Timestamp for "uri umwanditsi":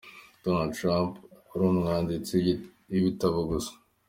1.53-2.35